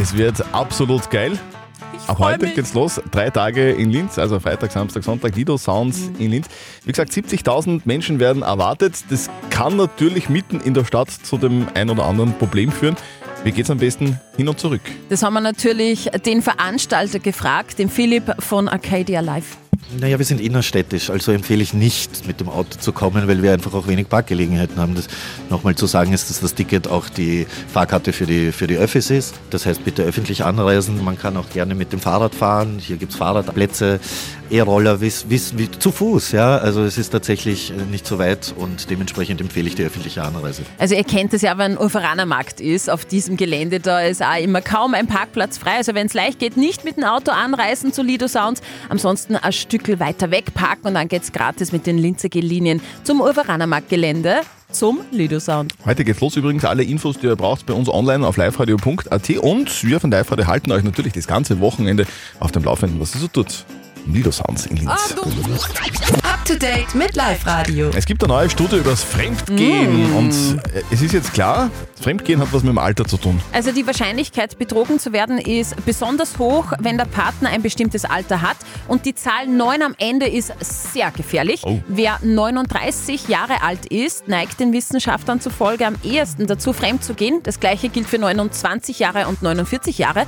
Es 0.00 0.16
wird 0.16 0.54
absolut 0.54 1.10
geil. 1.10 1.36
Freu 2.06 2.14
heute 2.26 2.46
mich. 2.46 2.54
geht's 2.54 2.72
los. 2.72 3.00
Drei 3.10 3.30
Tage 3.30 3.72
in 3.72 3.90
Linz, 3.90 4.16
also 4.16 4.38
Freitag, 4.38 4.70
Samstag, 4.70 5.02
Sonntag, 5.02 5.34
Lido 5.34 5.58
Sounds 5.58 6.12
in 6.20 6.30
Linz. 6.30 6.46
Wie 6.84 6.92
gesagt, 6.92 7.10
70.000 7.10 7.80
Menschen 7.84 8.20
werden 8.20 8.42
erwartet. 8.42 8.94
Das 9.10 9.28
kann 9.50 9.76
natürlich 9.76 10.28
mitten 10.28 10.60
in 10.60 10.72
der 10.72 10.84
Stadt 10.84 11.10
zu 11.10 11.36
dem 11.36 11.66
ein 11.74 11.90
oder 11.90 12.04
anderen 12.04 12.32
Problem 12.38 12.70
führen. 12.70 12.94
Wie 13.42 13.50
geht's 13.50 13.70
am 13.70 13.78
besten 13.78 14.20
hin 14.36 14.48
und 14.48 14.60
zurück? 14.60 14.82
Das 15.08 15.24
haben 15.24 15.34
wir 15.34 15.40
natürlich 15.40 16.04
den 16.24 16.42
Veranstalter 16.42 17.18
gefragt, 17.18 17.80
den 17.80 17.88
Philipp 17.88 18.36
von 18.38 18.68
Arcadia 18.68 19.18
Live. 19.18 19.56
Naja, 19.98 20.18
wir 20.18 20.26
sind 20.26 20.40
innerstädtisch, 20.40 21.08
also 21.08 21.32
empfehle 21.32 21.62
ich 21.62 21.72
nicht, 21.72 22.26
mit 22.26 22.40
dem 22.40 22.48
Auto 22.48 22.78
zu 22.78 22.92
kommen, 22.92 23.26
weil 23.26 23.42
wir 23.42 23.52
einfach 23.52 23.72
auch 23.72 23.86
wenig 23.86 24.08
Parkgelegenheiten 24.08 24.76
haben. 24.76 24.94
Nochmal 25.48 25.76
zu 25.76 25.86
sagen 25.86 26.12
ist, 26.12 26.28
dass 26.28 26.40
das 26.40 26.54
Ticket 26.54 26.88
auch 26.88 27.08
die 27.08 27.46
Fahrkarte 27.72 28.12
für 28.12 28.26
die, 28.26 28.52
für 28.52 28.66
die 28.66 28.76
Öffis 28.76 29.10
ist. 29.10 29.34
Das 29.50 29.64
heißt, 29.64 29.84
bitte 29.84 30.02
öffentlich 30.02 30.44
anreisen. 30.44 31.02
Man 31.02 31.16
kann 31.16 31.36
auch 31.36 31.48
gerne 31.48 31.74
mit 31.74 31.92
dem 31.92 32.00
Fahrrad 32.00 32.34
fahren. 32.34 32.78
Hier 32.78 32.98
gibt 32.98 33.12
es 33.12 33.18
Fahrradplätze, 33.18 33.98
E-Roller, 34.50 35.00
wie, 35.00 35.12
wie, 35.28 35.40
wie, 35.54 35.70
zu 35.70 35.92
Fuß. 35.92 36.32
Ja? 36.32 36.58
Also 36.58 36.82
es 36.82 36.98
ist 36.98 37.10
tatsächlich 37.10 37.72
nicht 37.90 38.06
so 38.06 38.18
weit 38.18 38.54
und 38.56 38.90
dementsprechend 38.90 39.40
empfehle 39.40 39.68
ich 39.68 39.74
die 39.74 39.84
öffentliche 39.84 40.22
Anreise. 40.22 40.62
Also 40.78 40.94
ihr 40.94 41.04
kennt 41.04 41.34
es 41.34 41.42
ja, 41.42 41.56
wenn 41.58 41.76
Urveraner 41.76 42.26
Markt 42.26 42.60
ist, 42.60 42.88
auf 42.90 43.04
diesem 43.04 43.36
Gelände, 43.36 43.80
da 43.80 44.00
ist 44.00 44.22
auch 44.22 44.40
immer 44.40 44.62
kaum 44.62 44.94
ein 44.94 45.06
Parkplatz 45.06 45.58
frei. 45.58 45.76
Also 45.76 45.94
wenn 45.94 46.06
es 46.06 46.14
leicht 46.14 46.38
geht, 46.38 46.56
nicht 46.56 46.84
mit 46.84 46.96
dem 46.96 47.04
Auto 47.04 47.30
anreisen 47.30 47.92
zu 47.92 48.02
Lido 48.02 48.26
Sounds, 48.28 48.62
ansonsten 48.88 49.36
Stück 49.68 50.00
weiter 50.00 50.30
weg 50.30 50.54
parken 50.54 50.88
und 50.88 50.94
dann 50.94 51.08
geht 51.08 51.24
es 51.24 51.30
gratis 51.30 51.72
mit 51.72 51.86
den 51.86 51.98
Linzer 51.98 52.30
G-Linien 52.30 52.80
zum 53.04 53.20
Urveraner 53.20 53.66
Markt 53.66 53.90
Gelände 53.90 54.40
zum 54.70 55.00
Lido 55.10 55.38
Sound. 55.38 55.74
Heute 55.84 56.04
geht's 56.04 56.20
los 56.20 56.36
übrigens. 56.36 56.64
Alle 56.64 56.84
Infos, 56.84 57.18
die 57.18 57.26
ihr 57.26 57.36
braucht, 57.36 57.66
bei 57.66 57.74
uns 57.74 57.86
online 57.90 58.26
auf 58.26 58.38
liveradio.at 58.38 59.30
und 59.30 59.84
wir 59.84 60.00
von 60.00 60.10
Live 60.10 60.32
Radio 60.32 60.46
halten 60.46 60.72
euch 60.72 60.84
natürlich 60.84 61.12
das 61.12 61.26
ganze 61.26 61.60
Wochenende 61.60 62.06
auf 62.40 62.50
dem 62.50 62.64
Laufenden, 62.64 62.98
was 62.98 63.14
es 63.14 63.20
so 63.20 63.28
tut. 63.28 63.66
Im 64.06 64.14
Lido 64.14 64.30
Sounds 64.30 64.64
in 64.64 64.78
Linz. 64.78 65.14
Up 66.22 66.37
to 66.48 66.54
date 66.54 66.94
mit 66.94 67.14
Live 67.14 67.46
Radio. 67.46 67.90
Es 67.94 68.06
gibt 68.06 68.24
eine 68.24 68.32
neue 68.32 68.48
Studie 68.48 68.76
über 68.76 68.92
das 68.92 69.04
Fremdgehen 69.04 70.12
Mm. 70.12 70.16
und 70.16 70.32
äh, 70.72 70.82
es 70.90 71.02
ist 71.02 71.12
jetzt 71.12 71.34
klar, 71.34 71.70
Fremdgehen 72.00 72.40
hat 72.40 72.48
was 72.52 72.62
mit 72.62 72.70
dem 72.70 72.78
Alter 72.78 73.04
zu 73.04 73.18
tun. 73.18 73.38
Also 73.52 73.70
die 73.70 73.86
Wahrscheinlichkeit, 73.86 74.56
betrogen 74.58 74.98
zu 74.98 75.12
werden, 75.12 75.36
ist 75.36 75.76
besonders 75.84 76.38
hoch, 76.38 76.72
wenn 76.78 76.96
der 76.96 77.04
Partner 77.04 77.50
ein 77.50 77.60
bestimmtes 77.60 78.06
Alter 78.06 78.40
hat. 78.40 78.56
Und 78.86 79.04
die 79.04 79.14
Zahl 79.14 79.46
9 79.46 79.82
am 79.82 79.94
Ende 79.98 80.26
ist 80.26 80.52
sehr 80.60 81.10
gefährlich. 81.10 81.60
Oh. 81.64 81.80
Wer 81.86 82.18
39 82.22 83.28
Jahre 83.28 83.62
alt 83.62 83.84
ist, 83.86 84.26
neigt 84.28 84.58
den 84.58 84.72
Wissenschaftlern 84.72 85.42
zufolge 85.42 85.86
am 85.86 85.96
ehesten 86.02 86.46
dazu, 86.46 86.72
fremd 86.72 87.04
zu 87.04 87.12
gehen. 87.12 87.40
Das 87.42 87.60
gleiche 87.60 87.90
gilt 87.90 88.06
für 88.06 88.18
29 88.18 89.00
Jahre 89.00 89.26
und 89.26 89.42
49 89.42 89.98
Jahre. 89.98 90.24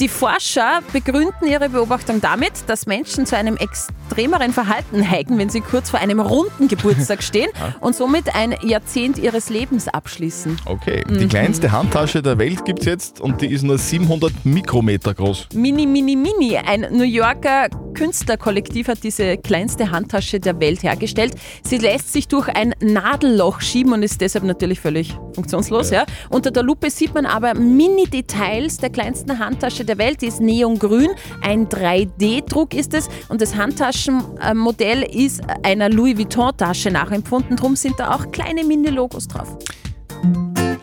Die 0.00 0.08
Forscher 0.08 0.80
begründen 0.92 1.46
ihre 1.46 1.68
Beobachtung 1.68 2.20
damit, 2.20 2.52
dass 2.66 2.86
Menschen 2.86 3.24
zu 3.24 3.36
einem 3.36 3.56
extremeren 3.56 4.52
Verhalten 4.52 5.00
neigen, 5.00 5.38
wenn 5.38 5.48
sie 5.48 5.61
kurz 5.62 5.90
vor 5.90 6.00
einem 6.00 6.20
runden 6.20 6.68
Geburtstag 6.68 7.22
stehen 7.22 7.50
und 7.80 7.94
somit 7.96 8.34
ein 8.34 8.54
Jahrzehnt 8.62 9.18
ihres 9.18 9.48
Lebens 9.50 9.88
abschließen. 9.88 10.58
Okay, 10.66 11.04
die 11.08 11.24
Mhm. 11.24 11.28
kleinste 11.28 11.72
Handtasche 11.72 12.22
der 12.22 12.38
Welt 12.38 12.64
gibt's 12.64 12.84
jetzt 12.86 13.20
und 13.20 13.40
die 13.40 13.46
ist 13.52 13.62
nur 13.62 13.78
700 13.78 14.32
Mikrometer 14.44 15.14
groß. 15.14 15.48
Mini, 15.54 15.86
mini, 15.86 16.16
mini. 16.16 16.56
Ein 16.56 16.86
New 16.92 17.04
Yorker 17.04 17.68
Künstlerkollektiv 17.94 18.88
hat 18.88 19.02
diese 19.04 19.36
kleinste 19.36 19.90
Handtasche 19.90 20.40
der 20.40 20.58
Welt 20.60 20.82
hergestellt. 20.82 21.34
Sie 21.62 21.78
lässt 21.78 22.12
sich 22.12 22.26
durch 22.28 22.48
ein 22.48 22.74
Nadelloch 22.80 23.60
schieben 23.60 23.92
und 23.92 24.02
ist 24.02 24.20
deshalb 24.20 24.44
natürlich 24.44 24.80
völlig 24.80 25.16
funktionslos. 25.34 25.90
Ja. 25.90 26.04
Unter 26.30 26.50
der 26.50 26.62
Lupe 26.62 26.90
sieht 26.90 27.14
man 27.14 27.26
aber 27.26 27.54
Mini-Details 27.54 28.78
der 28.78 28.90
kleinsten 28.90 29.38
Handtasche 29.38 29.84
der 29.84 29.98
Welt. 29.98 30.22
Die 30.22 30.26
ist 30.26 30.40
neongrün. 30.40 31.10
Ein 31.42 31.68
3D-Druck 31.68 32.74
ist 32.74 32.94
es 32.94 33.08
und 33.28 33.40
das 33.40 33.56
Handtaschenmodell 33.56 35.02
ist 35.02 35.42
einer 35.62 35.88
Louis 35.88 36.18
Vuitton-Tasche 36.18 36.90
nachempfunden. 36.90 37.56
Drum 37.56 37.76
sind 37.76 37.98
da 37.98 38.14
auch 38.14 38.30
kleine 38.30 38.64
Mini-Logos 38.64 39.28
drauf. 39.28 39.58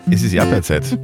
Es 0.10 0.24
ist 0.24 0.34
Erdbeerzeit. 0.34 0.98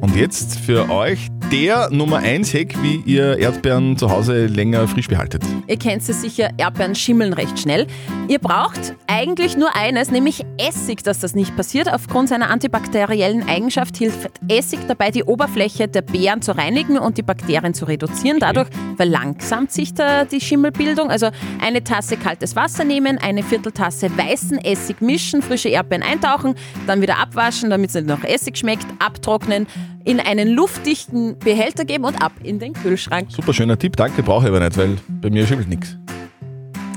Und 0.00 0.14
jetzt 0.16 0.58
für 0.58 0.90
euch 0.90 1.28
der 1.54 1.88
Nummer 1.92 2.16
1 2.16 2.52
Hack, 2.52 2.74
wie 2.82 2.96
ihr 3.06 3.38
Erdbeeren 3.38 3.96
zu 3.96 4.10
Hause 4.10 4.46
länger 4.46 4.88
frisch 4.88 5.06
behaltet. 5.06 5.44
Ihr 5.68 5.76
kennt 5.76 6.02
es 6.08 6.20
sicher, 6.20 6.50
Erdbeeren 6.56 6.96
schimmeln 6.96 7.32
recht 7.32 7.60
schnell. 7.60 7.86
Ihr 8.26 8.40
braucht 8.40 8.96
eigentlich 9.06 9.56
nur 9.56 9.76
eines, 9.76 10.10
nämlich 10.10 10.44
Essig, 10.58 11.04
dass 11.04 11.20
das 11.20 11.36
nicht 11.36 11.54
passiert. 11.54 11.92
Aufgrund 11.92 12.28
seiner 12.28 12.50
antibakteriellen 12.50 13.48
Eigenschaft 13.48 13.96
hilft 13.96 14.32
Essig 14.48 14.80
dabei, 14.88 15.12
die 15.12 15.22
Oberfläche 15.22 15.86
der 15.86 16.02
Beeren 16.02 16.42
zu 16.42 16.56
reinigen 16.56 16.98
und 16.98 17.18
die 17.18 17.22
Bakterien 17.22 17.72
zu 17.72 17.84
reduzieren. 17.84 18.40
Dadurch 18.40 18.68
verlangsamt 18.96 19.70
sich 19.70 19.94
da 19.94 20.24
die 20.24 20.40
Schimmelbildung. 20.40 21.08
Also 21.08 21.28
eine 21.60 21.84
Tasse 21.84 22.16
kaltes 22.16 22.56
Wasser 22.56 22.82
nehmen, 22.82 23.16
eine 23.18 23.44
Vierteltasse 23.44 24.10
weißen 24.16 24.58
Essig 24.58 25.00
mischen, 25.00 25.40
frische 25.40 25.68
Erdbeeren 25.68 26.02
eintauchen, 26.02 26.56
dann 26.88 27.00
wieder 27.00 27.18
abwaschen, 27.20 27.70
damit 27.70 27.90
es 27.90 27.94
nicht 27.94 28.08
noch 28.08 28.24
Essig 28.24 28.56
schmeckt, 28.56 28.86
abtrocknen, 28.98 29.68
in 30.04 30.20
einen 30.20 30.48
luftdichten 30.48 31.36
Behälter 31.44 31.84
geben 31.84 32.04
und 32.04 32.20
ab 32.20 32.32
in 32.42 32.58
den 32.58 32.72
Kühlschrank. 32.72 33.30
Super 33.30 33.52
schöner 33.52 33.78
Tipp, 33.78 33.96
danke, 33.96 34.22
brauche 34.22 34.44
ich 34.44 34.48
aber 34.48 34.60
nicht, 34.60 34.76
weil 34.76 34.96
bei 35.08 35.30
mir 35.30 35.46
schimmelt 35.46 35.68
nichts. 35.68 35.96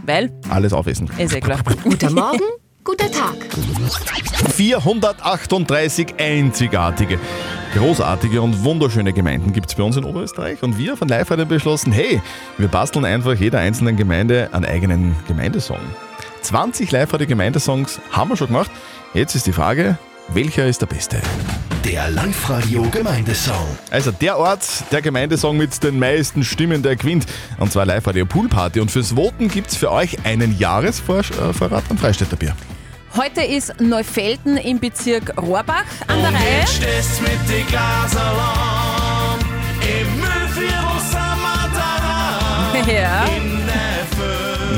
Weil, 0.05 0.31
Alles 0.49 0.73
aufessen. 0.73 1.09
ist 1.17 1.35
eh 1.35 1.41
klar. 1.41 1.59
Guter 1.83 2.09
Morgen, 2.09 2.39
guter 2.83 3.11
Tag. 3.11 3.35
438 4.55 6.15
einzigartige, 6.17 7.19
großartige 7.75 8.41
und 8.41 8.63
wunderschöne 8.63 9.11
Gemeinden 9.11 9.51
gibt 9.51 9.67
es 9.69 9.75
bei 9.75 9.83
uns 9.83 9.97
in 9.97 10.05
Oberösterreich. 10.05 10.63
Und 10.63 10.77
wir 10.77 10.95
von 10.95 11.09
Live 11.09 11.29
haben 11.29 11.47
beschlossen, 11.47 11.91
hey, 11.91 12.21
wir 12.57 12.69
basteln 12.69 13.03
einfach 13.03 13.33
jeder 13.33 13.59
einzelnen 13.59 13.97
Gemeinde 13.97 14.49
einen 14.53 14.63
eigenen 14.63 15.15
Gemeindesong. 15.27 15.79
20 16.41 16.89
live 16.91 17.11
Gemeindesongs 17.11 17.99
haben 18.11 18.29
wir 18.29 18.37
schon 18.37 18.47
gemacht. 18.47 18.71
Jetzt 19.13 19.35
ist 19.35 19.47
die 19.47 19.51
Frage, 19.51 19.97
welcher 20.29 20.65
ist 20.67 20.81
der 20.81 20.87
beste? 20.87 21.17
Der 21.83 22.09
Live-Radio 22.09 22.83
Gemeindesong. 22.89 23.65
Also 23.91 24.11
der 24.11 24.37
Ort, 24.37 24.61
der 24.91 25.01
Gemeindesong 25.01 25.55
mit 25.55 25.81
den 25.83 25.99
meisten 25.99 26.43
Stimmen, 26.43 26.81
der 26.83 26.95
gewinnt. 26.95 27.25
Und 27.59 27.71
zwar 27.71 27.85
live 27.85 28.05
Radio 28.07 28.25
Poolparty. 28.25 28.79
Und 28.81 28.91
fürs 28.91 29.13
Voten 29.15 29.47
gibt 29.47 29.69
es 29.71 29.77
für 29.77 29.91
euch 29.91 30.17
einen 30.25 30.57
Jahresvorrat 30.59 31.83
am 31.89 31.97
Freistädter 31.97 32.35
Bier. 32.35 32.55
Heute 33.15 33.41
ist 33.41 33.79
Neufelden 33.79 34.57
im 34.57 34.79
Bezirk 34.79 35.33
Rohrbach 35.41 35.85
an 36.07 36.19
der 36.19 36.29
Und 36.29 36.35
Reihe. 36.35 36.59
jetzt 36.59 36.75
stehst 36.75 37.21
mit 37.21 37.31
die 37.47 37.63
Glasalarm. 37.63 39.39
Im 39.81 40.19
Müllviertel 40.19 40.99
sind 41.09 41.19
wir. 41.19 41.57
Ja. 42.87 43.25
In 43.25 43.46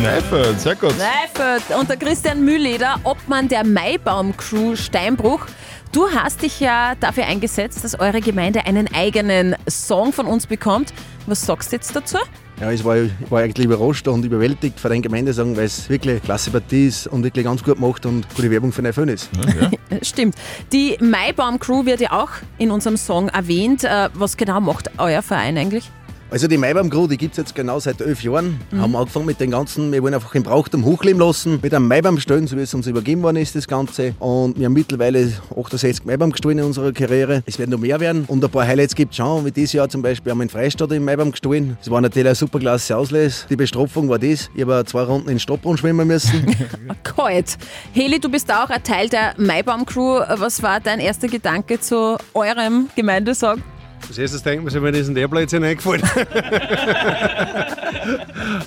Neffen. 0.02 0.40
Neifeld, 0.40 0.62
sehr 0.62 0.76
gut. 0.76 0.96
Neifert 0.98 1.64
und 1.78 1.90
der 1.90 1.98
Christian 1.98 2.44
Mühleder, 2.44 3.00
Obmann 3.04 3.48
der 3.50 3.66
Maibaum-Crew 3.66 4.76
Steinbruch. 4.76 5.46
Du 5.92 6.08
hast 6.10 6.42
dich 6.42 6.60
ja 6.60 6.94
dafür 7.00 7.26
eingesetzt, 7.26 7.84
dass 7.84 8.00
eure 8.00 8.22
Gemeinde 8.22 8.66
einen 8.66 8.94
eigenen 8.94 9.56
Song 9.68 10.14
von 10.14 10.26
uns 10.26 10.48
bekommt. 10.48 10.94
Was 11.26 11.42
sagst 11.46 11.72
du 11.72 11.76
jetzt 11.76 11.96
dazu? 11.96 12.18
Ja, 12.62 12.72
ich 12.72 12.84
war, 12.84 12.98
ich 12.98 13.12
war 13.30 13.42
eigentlich 13.42 13.66
überrascht 13.66 14.08
und 14.08 14.24
überwältigt 14.24 14.80
von 14.80 14.92
den 14.92 15.02
Gemeindesong, 15.02 15.58
weil 15.58 15.66
es 15.66 15.90
wirklich 15.90 16.12
eine 16.12 16.22
klasse 16.22 16.52
Partie 16.52 16.88
ist 16.88 17.08
und 17.08 17.24
wirklich 17.24 17.46
ganz 17.46 17.64
gut 17.64 17.80
macht 17.80 18.06
und 18.06 18.28
gute 18.36 18.52
Werbung 18.52 18.72
für 18.72 18.82
Neufön 18.82 19.10
ist. 19.10 19.30
Stimmt. 20.02 20.36
Die 20.72 20.98
Maibaum-Crew 21.02 21.86
wird 21.86 22.02
ja 22.02 22.12
auch 22.12 22.30
in 22.58 22.72
unserem 22.72 22.98
Song 22.98 23.30
erwähnt. 23.30 23.84
Äh, 23.84 24.10
Was 24.14 24.38
genau 24.38 24.62
macht 24.62 24.92
euer 24.98 25.22
Verein 25.22 25.58
eigentlich? 25.58 25.90
Also 26.32 26.48
die 26.48 26.58
Maibaum 26.58 26.92
Crew, 26.92 27.08
die 27.08 27.18
gibt 27.18 27.32
es 27.32 27.38
jetzt 27.38 27.56
genau 27.56 27.80
seit 27.80 28.02
elf 28.02 28.22
Jahren. 28.24 28.60
Mhm. 28.70 28.82
Haben 28.82 28.96
angefangen 28.96 29.26
mit 29.26 29.40
den 29.40 29.50
ganzen, 29.50 29.92
wir 29.92 30.04
wollen 30.04 30.14
einfach 30.14 30.36
im 30.36 30.44
Brauchtum 30.44 30.86
hochleben 30.86 31.20
lassen, 31.20 31.60
mit 31.60 31.74
einem 31.74 31.88
Maibaum 31.88 32.20
stellen, 32.20 32.46
so 32.46 32.56
wie 32.56 32.62
es 32.62 32.74
uns 32.76 32.86
übergeben 32.86 33.24
worden 33.24 33.38
ist, 33.38 33.56
das 33.56 33.68
Ganze. 33.68 34.14
Und 34.20 34.60
wir 34.60 34.66
haben 34.66 34.74
mittlerweile 34.74 35.32
68 35.60 36.06
Maibaum 36.06 36.32
gestohlen 36.32 36.60
in 36.60 36.66
unserer 36.66 36.92
Karriere. 36.92 37.42
Es 37.48 37.58
werden 37.58 37.72
noch 37.72 37.80
mehr 37.80 38.00
werden. 38.00 38.26
Und 38.28 38.44
ein 38.44 38.50
paar 38.52 38.68
Highlights 38.68 38.94
gibt 38.94 39.14
es 39.14 39.18
schon, 39.18 39.44
wie 39.44 39.52
dieses 39.52 39.74
Jahr 39.74 39.90
zum 39.90 40.04
Beispiel 40.04 40.32
haben 40.32 40.38
wir 40.38 40.44
in 40.44 40.50
Freistadt 40.50 40.92
im 40.92 41.04
Maibaum 41.04 41.32
gestohlen. 41.32 41.78
Das 41.80 41.90
war 41.90 42.00
natürlich 42.00 42.28
eine 42.28 42.36
super 42.36 42.60
klasse 42.60 42.96
Auslese. 42.96 43.48
Die 43.50 43.56
Bestrafung 43.56 44.08
war 44.08 44.20
das. 44.20 44.52
Ich 44.54 44.62
habe 44.62 44.86
zwei 44.86 45.02
Runden 45.02 45.30
in 45.30 45.40
Stopprund 45.40 45.80
schwimmen 45.80 46.08
müssen. 46.08 46.56
Kalt. 47.04 47.58
Heli, 47.94 48.20
du 48.20 48.30
bist 48.30 48.52
auch 48.54 48.70
ein 48.70 48.84
Teil 48.84 49.10
der 49.10 49.34
Maibaum-Crew. 49.38 50.20
Was 50.38 50.62
war 50.62 50.80
dein 50.80 51.00
erster 51.00 51.28
Gedanke 51.28 51.80
zu 51.80 52.18
eurem 52.36 52.88
Gemeindesong? 52.96 53.64
Als 54.10 54.18
erstes 54.18 54.42
denkt 54.44 54.64
man 54.64 54.74
sich, 54.74 54.82
wenn 54.82 54.94
ist 54.96 55.06
denn 55.08 55.14
der 55.16 55.28
Blödsinn 55.28 55.64
eingefallen. 55.64 56.02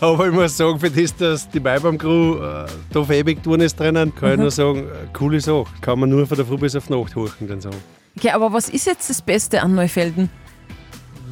Aber 0.00 0.26
ich 0.28 0.32
muss 0.32 0.56
sagen, 0.56 0.78
für 0.78 0.88
das, 0.90 1.14
dass 1.16 1.49
die 1.50 1.58
Maibaum-Crew 1.61 2.37
äh, 2.37 2.64
da 2.92 3.04
fähig 3.04 3.42
tun 3.42 3.61
ist 3.61 3.78
drinnen, 3.78 4.14
kann 4.14 4.30
ich 4.30 4.37
Mhm. 4.37 4.42
nur 4.42 4.50
sagen, 4.52 4.78
äh, 4.80 5.08
coole 5.12 5.40
Sache. 5.40 5.64
Kann 5.80 5.99
man 5.99 6.11
nur 6.11 6.26
von 6.26 6.37
der 6.37 6.46
Früh 6.46 6.56
bis 6.58 6.76
auf 6.76 6.87
die 6.87 6.92
Nacht 6.94 7.14
horchen, 7.16 7.49
den 7.49 7.61
Song. 7.61 7.72
Okay, 8.16 8.30
aber 8.30 8.52
was 8.52 8.68
ist 8.68 8.87
jetzt 8.87 9.11
das 9.11 9.20
Beste 9.22 9.62
an 9.62 9.75
Neufelden? 9.75 10.30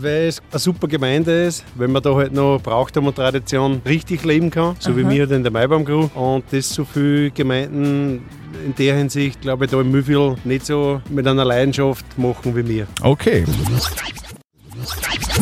Weil 0.02 0.28
es 0.28 0.40
eine 0.50 0.58
super 0.58 0.88
Gemeinde 0.88 1.44
ist, 1.44 1.64
wenn 1.74 1.92
man 1.92 2.02
da 2.02 2.14
halt 2.14 2.32
noch 2.32 2.58
Brauchtum 2.62 3.06
und 3.06 3.16
Tradition 3.16 3.82
richtig 3.84 4.24
leben 4.24 4.50
kann, 4.50 4.76
so 4.78 4.96
wie 4.96 5.02
Aha. 5.02 5.10
wir 5.10 5.20
halt 5.20 5.32
in 5.32 5.42
der 5.42 5.52
Maibaum-Crew. 5.52 6.08
Und 6.14 6.44
das 6.50 6.70
so 6.70 6.84
viele 6.84 7.30
Gemeinden 7.30 8.22
in 8.64 8.74
der 8.76 8.96
Hinsicht, 8.96 9.42
glaube 9.42 9.66
ich, 9.66 9.70
da 9.70 9.80
im 9.80 9.90
Mühlviertel 9.90 10.36
nicht 10.44 10.64
so 10.64 11.02
mit 11.10 11.26
einer 11.26 11.44
Leidenschaft 11.44 12.04
machen 12.16 12.56
wie 12.56 12.66
wir. 12.66 12.86
Okay. 13.02 13.44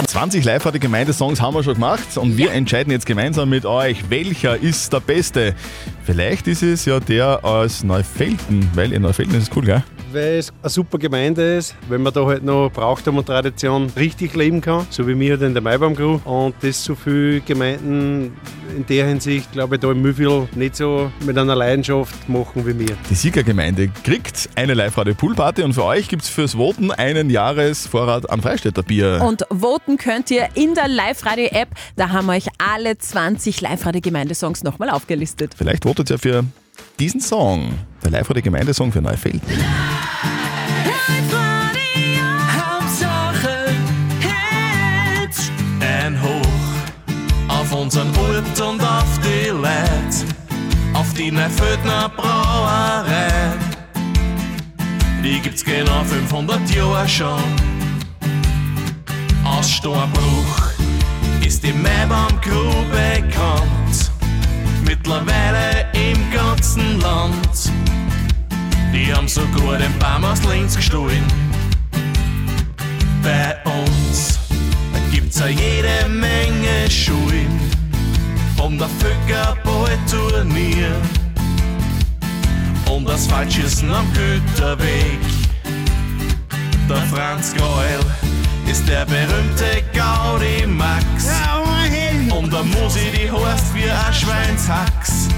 20 0.06 0.44
live 0.44 0.68
Gemeindesongs 0.80 1.40
haben 1.40 1.54
wir 1.54 1.62
schon 1.62 1.74
gemacht 1.74 2.16
und 2.16 2.36
wir 2.36 2.52
entscheiden 2.52 2.90
jetzt 2.90 3.06
gemeinsam 3.06 3.50
mit 3.50 3.64
euch, 3.64 4.10
welcher 4.10 4.56
ist 4.56 4.92
der 4.92 5.00
beste. 5.00 5.54
Vielleicht 6.04 6.48
ist 6.48 6.62
es 6.62 6.84
ja 6.84 6.98
der 6.98 7.44
aus 7.44 7.84
Neufelden, 7.84 8.68
weil 8.74 8.92
in 8.92 9.02
Neufelden 9.02 9.36
ist 9.36 9.50
es 9.50 9.56
cool, 9.56 9.64
gell? 9.64 9.84
Weil 10.12 10.38
es 10.38 10.52
eine 10.62 10.70
super 10.70 10.98
Gemeinde 10.98 11.56
ist, 11.56 11.74
wenn 11.88 12.02
man 12.02 12.12
da 12.12 12.24
halt 12.24 12.44
noch 12.44 12.70
Brauchtum 12.72 13.18
und 13.18 13.26
Tradition 13.26 13.90
richtig 13.96 14.34
leben 14.34 14.60
kann, 14.60 14.86
so 14.90 15.06
wie 15.06 15.18
wir 15.18 15.32
halt 15.32 15.42
in 15.42 15.54
der 15.54 15.62
Maibaum 15.62 15.94
Crew. 15.94 16.18
Und 16.24 16.54
das 16.62 16.84
so 16.84 16.94
viele 16.94 17.40
Gemeinden 17.40 18.36
in 18.76 18.86
der 18.86 19.06
Hinsicht, 19.06 19.52
glaube 19.52 19.76
ich, 19.76 19.80
da 19.80 19.90
im 19.90 20.02
Mühlviertel 20.02 20.48
nicht 20.54 20.76
so 20.76 21.10
mit 21.24 21.36
einer 21.36 21.54
Leidenschaft 21.54 22.28
machen 22.28 22.66
wie 22.66 22.78
wir. 22.78 22.96
Die 23.10 23.14
Siegergemeinde 23.14 23.90
kriegt 24.04 24.48
eine 24.54 24.74
Live-Radio-Poolparty 24.74 25.62
und 25.62 25.74
für 25.74 25.84
euch 25.84 26.08
gibt 26.08 26.22
es 26.22 26.28
fürs 26.28 26.54
Voten 26.54 26.90
einen 26.90 27.30
Jahresvorrat 27.30 28.30
an 28.30 28.42
Freistädter 28.42 28.82
Bier. 28.82 29.20
Und 29.24 29.44
voten 29.50 29.96
könnt 29.96 30.30
ihr 30.30 30.48
in 30.54 30.74
der 30.74 30.88
Live-Radio-App. 30.88 31.68
Da 31.96 32.10
haben 32.10 32.26
wir 32.26 32.34
euch 32.34 32.48
alle 32.58 32.98
20 32.98 33.60
Live-Radio-Gemeindesongs 33.60 34.62
nochmal 34.62 34.90
aufgelistet. 34.90 35.54
Vielleicht 35.56 35.84
votet 35.84 36.10
ihr 36.10 36.18
für 36.18 36.44
diesen 36.98 37.20
Song, 37.20 37.74
der 38.02 38.10
für. 39.16 39.30
Hauptsache 42.56 43.70
Hits. 44.20 45.50
Ein 45.80 46.20
Hoch 46.20 47.48
auf 47.48 47.72
unseren 47.72 48.08
Ort 48.16 48.60
und 48.60 48.82
auf 48.82 49.18
die 49.20 49.48
Leute, 49.48 50.34
auf 50.94 51.12
die 51.14 51.30
Neuföldner 51.30 52.08
Brauerei. 52.16 53.28
Die 55.22 55.40
gibt's 55.40 55.64
genau 55.64 56.02
500 56.04 56.70
Jahre 56.70 57.08
schon. 57.08 57.42
Aus 59.44 59.70
Steinbruch 59.70 60.72
ist 61.46 61.62
die 61.62 61.72
Maibaum-Crew 61.72 62.72
bekannt. 62.90 64.10
Mittlerweile 64.84 65.57
Die 69.08 69.14
haben 69.14 69.26
sogar 69.26 69.78
den 69.78 69.98
Baum 69.98 70.22
aus 70.22 70.44
Linz 70.44 70.76
gestohlen. 70.76 71.24
Bei 73.22 73.56
uns 73.64 74.38
gibt's 75.10 75.40
auch 75.40 75.46
jede 75.46 76.06
Menge 76.10 76.90
Schulen. 76.90 77.58
Vom 78.58 78.76
der 78.76 78.90
Völkerball-Turnier 79.00 80.94
und 82.90 83.08
das 83.08 83.26
Falschießen 83.26 83.90
am 83.90 84.06
Güterweg. 84.12 85.18
Der 86.86 87.02
Franz 87.10 87.54
Geul 87.54 88.04
ist 88.70 88.86
der 88.86 89.06
berühmte 89.06 89.84
Gaudi 89.94 90.66
Max. 90.66 91.30
Und 92.30 92.52
der 92.52 92.62
Musi, 92.62 93.10
die 93.14 93.30
heißt 93.30 93.74
wie 93.74 93.90
ein 93.90 94.12
Schweinshax. 94.12 95.28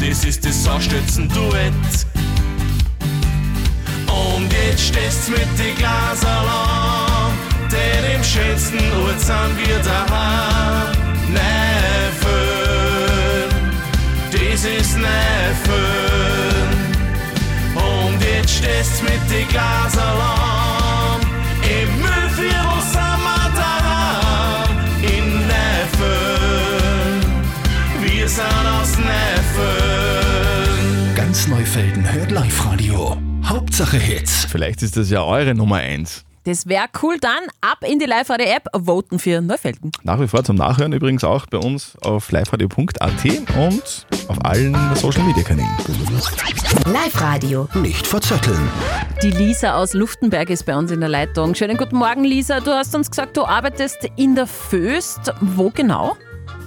Das 0.00 0.24
ist 0.24 0.46
das 0.46 0.64
Saustützen-Duett. 0.64 2.11
Jetzt 4.72 4.86
stehst 4.86 5.28
mit 5.28 5.58
den 5.58 5.74
Glas 5.76 6.20
denn 7.70 8.04
im 8.14 8.24
schönsten 8.24 8.78
Ort 9.02 9.20
sind 9.20 9.58
wir 9.58 9.78
daheim. 9.80 10.92
Neffen, 11.28 12.30
das 14.32 14.64
ist 14.64 14.96
Neffen. 14.96 15.84
Und 17.74 18.18
jetzt 18.22 18.54
stehst 18.54 19.02
mit 19.02 19.20
den 19.30 19.46
Glas 19.48 19.94
im 21.62 22.00
Müll. 22.00 22.11
Hauptsache 33.82 33.98
Hits. 33.98 34.44
Vielleicht 34.44 34.80
ist 34.82 34.96
das 34.96 35.10
ja 35.10 35.24
eure 35.24 35.56
Nummer 35.56 35.78
1. 35.78 36.24
Das 36.44 36.68
wäre 36.68 36.86
cool. 37.02 37.16
Dann 37.20 37.40
ab 37.60 37.78
in 37.84 37.98
die 37.98 38.04
Live-Radio-App, 38.04 38.68
voten 38.78 39.18
für 39.18 39.40
Neufelden. 39.40 39.90
Nach 40.04 40.20
wie 40.20 40.28
vor 40.28 40.44
zum 40.44 40.54
Nachhören 40.54 40.92
übrigens 40.92 41.24
auch 41.24 41.46
bei 41.46 41.58
uns 41.58 41.96
auf 42.02 42.30
liveradio.at 42.30 43.24
und 43.56 44.06
auf 44.28 44.44
allen 44.44 44.76
Social 44.94 45.24
Media 45.24 45.42
Kanälen. 45.42 45.68
Live-Radio. 46.86 47.68
Nicht 47.74 48.06
verzetteln. 48.06 48.68
Die 49.20 49.32
Lisa 49.32 49.74
aus 49.74 49.94
Luftenberg 49.94 50.50
ist 50.50 50.64
bei 50.64 50.76
uns 50.76 50.92
in 50.92 51.00
der 51.00 51.08
Leitung. 51.08 51.56
Schönen 51.56 51.76
guten 51.76 51.96
Morgen, 51.96 52.22
Lisa. 52.22 52.60
Du 52.60 52.70
hast 52.70 52.94
uns 52.94 53.10
gesagt, 53.10 53.36
du 53.36 53.44
arbeitest 53.44 54.08
in 54.14 54.36
der 54.36 54.46
Föst. 54.46 55.32
Wo 55.40 55.70
genau? 55.70 56.16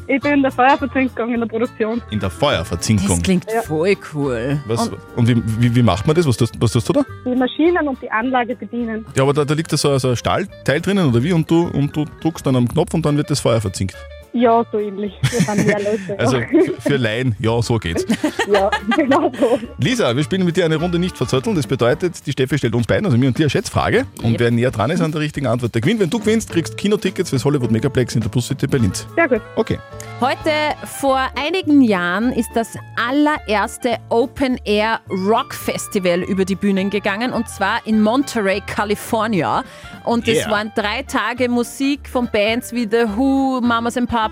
Ich 0.08 0.22
bin 0.22 0.34
in 0.34 0.42
der 0.44 0.52
Feuerverzinkung 0.52 1.34
in 1.34 1.40
der 1.40 1.48
Produktion. 1.48 2.02
In 2.12 2.20
der 2.20 2.30
Feuerverzinkung. 2.30 3.08
Das 3.08 3.24
klingt 3.24 3.52
voll 3.64 3.96
cool. 4.14 4.60
Was, 4.68 4.92
und 5.16 5.28
wie, 5.28 5.42
wie, 5.60 5.76
wie 5.76 5.82
macht 5.82 6.06
man 6.06 6.16
das? 6.16 6.28
Was 6.28 6.38
tust, 6.38 6.54
was 6.62 6.72
tust 6.72 6.88
du 6.90 6.94
da? 6.94 7.06
Die 7.26 7.36
Maschinen 7.36 7.88
und 7.88 8.00
die 8.02 8.12
Anlage 8.12 8.56
bedienen. 8.56 9.06
Ja, 9.16 9.24
aber 9.24 9.34
da, 9.34 9.46
da 9.46 9.54
liegt 9.56 9.74
da 9.74 9.78
so, 9.78 9.98
so 9.98 10.10
ein 10.10 10.16
Stahlteil 10.16 10.80
drinnen 10.82 11.08
oder 11.08 11.24
wie? 11.24 11.34
Und 11.34 11.50
du, 11.50 11.68
und 11.68 11.96
du 11.96 12.06
drückst 12.22 12.46
dann 12.46 12.56
am 12.56 12.68
Knopf 12.68 12.94
und 12.94 13.04
dann 13.04 13.18
wird 13.18 13.32
das 13.32 13.40
Feuer 13.40 13.60
verzinkt. 13.62 13.96
Ja, 14.38 14.65
so 14.70 14.80
ähnlich. 14.80 15.13
Wir 15.32 15.39
sind 15.39 15.65
mehr 15.65 15.80
Leute. 15.80 16.20
Also 16.20 16.42
für, 16.80 16.98
Laien, 16.98 17.38
ja, 17.39 17.62
so 17.62 17.77
geht's. 17.77 18.06
ja, 18.54 18.70
genau 18.98 19.32
so. 19.39 19.58
Lisa, 19.80 20.13
wir 20.13 20.24
spielen 20.24 20.44
mit 20.44 20.58
dir 20.58 20.65
eine 20.65 20.75
Runde 20.75 21.00
nicht 21.00 21.15
verzötteln. 21.15 21.56
Das 21.56 21.65
bedeutet, 21.68 22.25
die 22.27 22.34
Steffi 22.34 22.58
stellt 22.58 22.75
uns 22.75 22.86
beiden, 22.86 23.06
also 23.06 23.18
mir 23.18 23.27
und 23.30 23.38
dir, 23.38 23.44
eine 23.44 23.50
Schätzfrage. 23.50 24.06
Und 24.24 24.38
wer 24.38 24.51
näher 24.51 24.72
dran 24.72 24.89
ist 24.92 25.00
an 25.00 25.13
der 25.13 25.22
richtigen 25.22 25.48
Antwort, 25.48 25.74
der 25.74 25.82
gewinnt. 25.82 26.01
Wenn 26.01 26.10
du 26.10 26.20
gewinnst, 26.20 26.51
kriegst 26.51 26.74
du 26.74 26.77
Kinotickets 26.77 27.30
fürs 27.30 27.46
Hollywood 27.46 27.72
Megaplex 27.72 28.15
in 28.15 28.22
der 28.22 28.27
Bus 28.30 28.48
City 28.48 28.68
Berlin. 28.68 28.92
Sehr 29.15 29.30
gut. 29.30 29.42
Okay. 29.56 29.80
Heute 30.20 30.51
vor 30.86 31.20
einigen 31.39 31.82
Jahren 31.82 32.34
ist 32.34 32.50
das 32.56 32.74
allererste 32.98 33.98
Open 34.10 34.60
Air 34.65 35.00
Rock 35.10 35.54
Festival 35.54 36.24
über 36.24 36.44
die 36.44 36.56
Bühnen 36.56 36.89
gegangen 36.89 37.32
und 37.32 37.48
zwar 37.48 37.80
in 37.88 38.01
Monterey, 38.01 38.62
California. 38.68 39.63
Und 40.04 40.27
es 40.27 40.36
Yeah. 40.39 40.51
waren 40.51 40.72
drei 40.75 41.04
Tage 41.04 41.48
Musik 41.50 42.08
von 42.10 42.30
Bands 42.32 42.74
wie 42.74 42.88
The 42.89 43.06
Who, 43.15 43.62
Mamas 43.62 43.98
and 43.98 44.10
Papas 44.10 44.25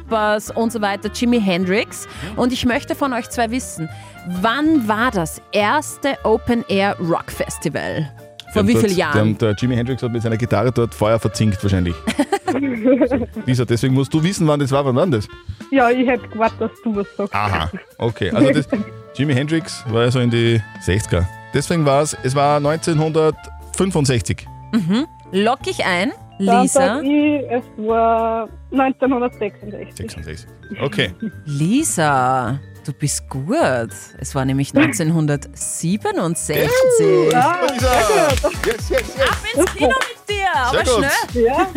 und 0.56 0.72
so 0.72 0.82
weiter, 0.82 1.10
Jimi 1.14 1.42
Hendrix. 1.42 2.08
Und 2.36 2.54
ich 2.54 2.66
möchte 2.66 2.96
von 2.96 3.14
euch 3.14 3.30
zwei 3.30 3.52
wissen, 3.52 3.90
wann 4.42 4.88
war 4.88 5.12
das 5.12 5.42
erste 5.52 6.18
Open 6.24 6.64
Air 6.68 6.96
Rock 7.00 7.32
Festival? 7.32 8.10
Vor 8.54 8.68
wie 8.68 8.76
vielen 8.76 8.96
Jahren? 8.96 9.38
Der, 9.38 9.50
der 9.50 9.58
Jimi 9.60 9.76
Hendrix 9.76 10.04
hat 10.04 10.12
mit 10.12 10.22
seiner 10.22 10.38
Gitarre 10.38 10.72
dort 10.72 10.94
Feuer 10.94 11.18
verzinkt 11.18 11.62
wahrscheinlich. 11.64 11.96
Lisa, 13.46 13.66
deswegen 13.66 13.96
musst 13.96 14.14
du 14.14 14.22
wissen, 14.24 14.48
wann 14.48 14.60
das 14.60 14.72
war. 14.72 14.86
Wann 14.86 14.96
war 14.96 15.08
das? 15.08 15.28
Ja, 15.72 15.90
ich 15.90 16.08
hätte 16.08 16.28
gewartet, 16.28 16.62
dass 16.62 16.82
du 16.84 16.96
was 16.96 17.08
sagst. 17.18 17.34
Aha, 17.34 17.72
okay. 17.98 18.30
Also 18.30 18.52
das, 18.52 18.68
Jimi 19.16 19.34
Hendrix 19.34 19.84
war 19.90 20.04
ja 20.04 20.12
so 20.12 20.20
in 20.20 20.30
die 20.30 20.62
60er. 20.86 21.26
Deswegen 21.54 21.86
war 21.86 22.04
es, 22.04 22.16
es 22.24 22.36
war 22.36 22.58
1965. 22.58 24.46
Mhm. 24.72 25.08
Lock 25.32 25.62
ich 25.66 25.84
ein, 25.86 26.12
Lisa. 26.44 26.80
sag 26.98 27.04
ich, 27.04 27.44
es 27.50 27.64
war 27.78 28.50
1966. 28.72 29.96
66. 30.12 30.48
Okay. 30.82 31.12
Lisa, 31.46 32.60
du 32.86 32.94
bist 32.94 33.30
gut. 33.30 33.90
Es 34.20 34.34
war 34.36 34.46
nämlich 34.46 34.74
1967. 34.76 36.70
Ah, 37.36 37.62
Lisa! 37.72 37.90
Yes, 38.66 38.90
yes, 38.90 39.02
Ab 39.20 39.38
ins 39.56 39.74
Kino 39.76 39.90
mit 39.90 40.30
dir, 40.30 40.48
aber 40.56 40.78
gut. 40.84 41.06
schnell. 41.32 41.44
Ja. 41.46 41.68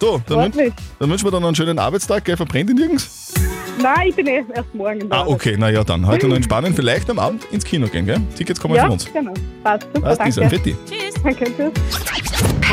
So, 0.00 0.20
dann, 0.26 0.52
wün 0.54 0.72
dann 0.98 1.10
wünschen 1.10 1.24
wir 1.26 1.30
dann 1.30 1.44
einen 1.44 1.54
schönen 1.54 1.78
Arbeitstag. 1.78 2.24
Gell? 2.24 2.36
Verbrennt 2.36 2.70
ihn 2.70 2.76
nirgends? 2.76 3.32
Nein, 3.80 4.08
ich 4.08 4.16
bin 4.16 4.26
eh 4.26 4.44
erst 4.54 4.74
morgen 4.74 5.00
in 5.00 5.08
der 5.08 5.18
Ah, 5.18 5.26
okay, 5.26 5.56
na 5.58 5.70
ja, 5.70 5.82
dann. 5.84 6.04
Heute 6.06 6.26
noch 6.28 6.34
entspannen. 6.36 6.74
Vielleicht 6.74 7.08
am 7.08 7.18
Abend 7.20 7.44
ins 7.52 7.64
Kino 7.64 7.86
gehen, 7.86 8.06
gell? 8.06 8.20
Tickets 8.36 8.60
kommen 8.60 8.74
ja, 8.74 8.82
von 8.82 8.92
uns. 8.92 9.10
genau. 9.12 9.32
Passt, 9.62 9.86
super, 9.94 10.08
Passt, 10.16 10.24
Lisa. 10.24 10.40
danke. 10.40 10.56
Fetti. 10.58 10.76
Tschüss. 10.88 11.14
Danke, 11.22 11.44
tschüss. 11.44 11.72